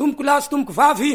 [0.00, 1.12] tomiko laso tomoko vavy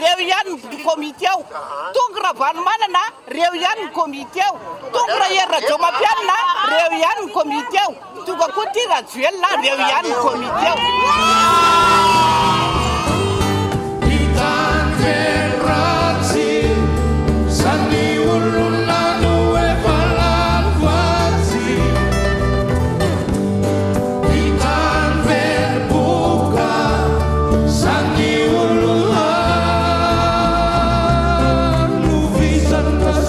[0.00, 1.42] reo ihany y comite o
[1.94, 4.58] tonkorahavano manana reo ihanyny comité o
[4.94, 6.34] tonkraha herirajo mampianana
[6.70, 10.97] reo ihanyny comite o tonga koa ty rajoelna reo ihanyny comité o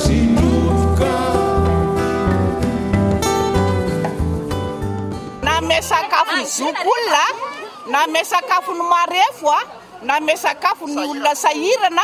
[0.10, 0.26] kna
[5.68, 7.24] ma sakafo ny zokolna
[7.92, 9.62] na may sakafo no marefo a
[10.06, 12.02] na ma sakafo ny olona sahirana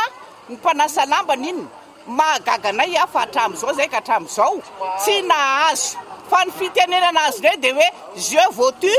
[0.48, 1.66] ny mpanasa lambany inny
[2.06, 4.62] magagaanay afa atraamizao zay ka hatram'izao
[4.98, 5.98] tsy na azo
[6.30, 7.88] fa nyfitenenana azonay di hoe
[8.28, 8.90] jeu vautu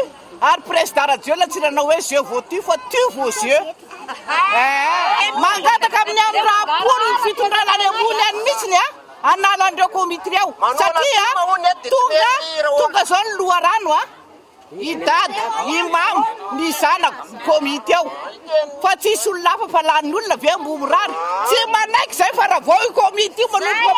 [0.42, 6.42] ary présderajoa tsy ranao hoe jeu vautus fa tu vau jeu eh, mangatraka amin'ny any
[6.50, 8.16] raapolo ny fitondralany amoly
[9.24, 11.34] analandreo komiteao satriaa
[11.92, 12.24] tonga
[12.80, 14.02] tonga zao ny loha rano a
[14.90, 15.40] i dady
[15.74, 16.24] i mamo
[16.56, 18.08] nizanako komity ao
[18.82, 21.46] fa tsisy olo nafa fa lan' olona ave ambomorary ah.
[21.48, 23.92] tsy manaiky zay fa raha vao i komite io manoloko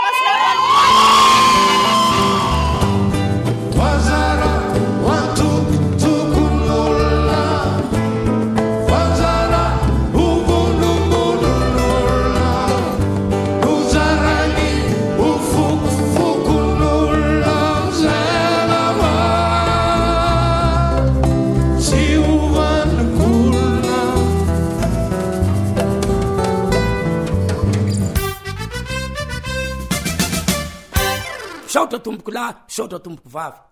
[31.69, 33.68] satra tomboky la satra tomboky vavy